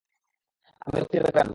আমি 0.81 0.97
রক্ষীদের 0.99 1.23
বের 1.23 1.31
করে 1.31 1.39
আনব। 1.39 1.49